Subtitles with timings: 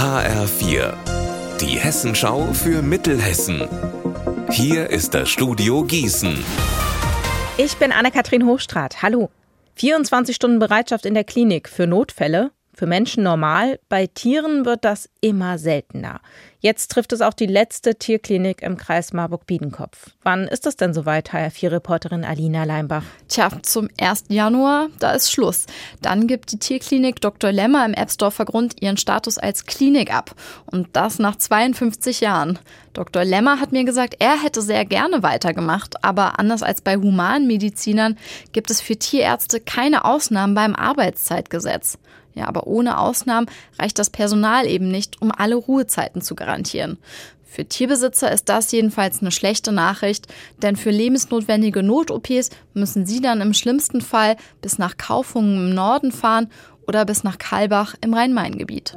[0.00, 0.94] HR4,
[1.60, 3.68] die Hessenschau für Mittelhessen.
[4.50, 6.42] Hier ist das Studio Gießen.
[7.58, 9.02] Ich bin Anne-Kathrin Hochstrat.
[9.02, 9.28] Hallo.
[9.74, 12.50] 24 Stunden Bereitschaft in der Klinik für Notfälle.
[12.72, 16.22] Für Menschen normal, bei Tieren wird das immer seltener.
[16.62, 20.10] Jetzt trifft es auch die letzte Tierklinik im Kreis Marburg-Biedenkopf.
[20.22, 23.04] Wann ist es denn soweit, HR4-Reporterin Alina Leimbach?
[23.28, 24.24] Tja, zum 1.
[24.28, 25.64] Januar, da ist Schluss.
[26.02, 27.50] Dann gibt die Tierklinik Dr.
[27.50, 30.34] Lemmer im Ebsdorfer Grund ihren Status als Klinik ab.
[30.66, 32.58] Und das nach 52 Jahren.
[32.92, 33.24] Dr.
[33.24, 38.18] Lemmer hat mir gesagt, er hätte sehr gerne weitergemacht, aber anders als bei Humanmedizinern
[38.52, 41.96] gibt es für Tierärzte keine Ausnahmen beim Arbeitszeitgesetz.
[42.34, 46.49] Ja, aber ohne Ausnahmen reicht das Personal eben nicht, um alle Ruhezeiten zu garantieren.
[47.44, 50.28] Für Tierbesitzer ist das jedenfalls eine schlechte Nachricht,
[50.62, 56.12] denn für lebensnotwendige Not-OPs müssen sie dann im schlimmsten Fall bis nach Kaufungen im Norden
[56.12, 56.48] fahren
[56.86, 58.96] oder bis nach Kalbach im Rhein-Main-Gebiet.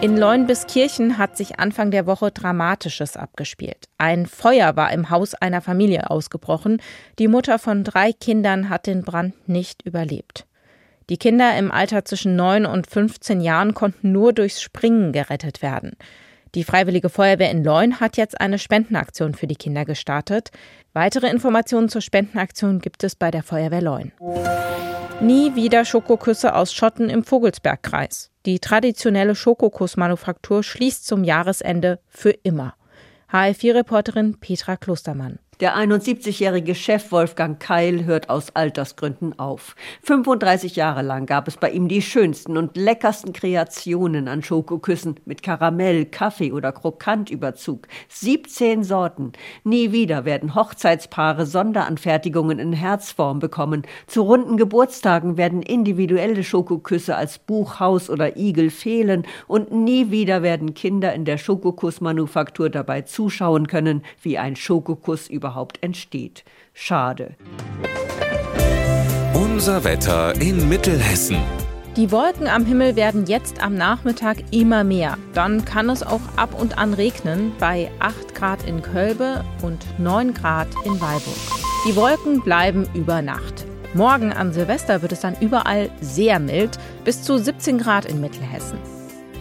[0.00, 3.88] In Leuenbiskirchen hat sich Anfang der Woche Dramatisches abgespielt.
[3.98, 6.80] Ein Feuer war im Haus einer Familie ausgebrochen.
[7.18, 10.46] Die Mutter von drei Kindern hat den Brand nicht überlebt.
[11.10, 15.96] Die Kinder im Alter zwischen 9 und 15 Jahren konnten nur durchs Springen gerettet werden.
[16.54, 20.50] Die Freiwillige Feuerwehr in Leun hat jetzt eine Spendenaktion für die Kinder gestartet.
[20.92, 24.12] Weitere Informationen zur Spendenaktion gibt es bei der Feuerwehr Leun.
[25.20, 28.30] Nie wieder Schokoküsse aus Schotten im Vogelsbergkreis.
[28.46, 32.74] Die traditionelle Schokokussmanufaktur schließt zum Jahresende für immer.
[33.32, 35.40] HL4-Reporterin Petra Klostermann.
[35.60, 39.76] Der 71-jährige Chef Wolfgang Keil hört aus Altersgründen auf.
[40.02, 45.44] 35 Jahre lang gab es bei ihm die schönsten und leckersten Kreationen an Schokoküssen mit
[45.44, 47.86] Karamell, Kaffee oder Krokantüberzug.
[48.08, 49.30] 17 Sorten.
[49.62, 53.82] Nie wieder werden Hochzeitspaare Sonderanfertigungen in Herzform bekommen.
[54.08, 60.74] Zu runden Geburtstagen werden individuelle Schokoküsse als Buchhaus oder Igel fehlen und nie wieder werden
[60.74, 66.42] Kinder in der Schokokussmanufaktur dabei zuschauen können, wie ein Schokokuss über überhaupt entsteht.
[66.72, 67.34] Schade.
[69.34, 71.36] Unser Wetter in Mittelhessen.
[71.96, 75.18] Die Wolken am Himmel werden jetzt am Nachmittag immer mehr.
[75.34, 80.32] Dann kann es auch ab und an regnen bei 8 Grad in Kölbe und 9
[80.32, 81.36] Grad in Weilburg.
[81.86, 83.66] Die Wolken bleiben über Nacht.
[83.92, 88.78] Morgen an Silvester wird es dann überall sehr mild, bis zu 17 Grad in Mittelhessen.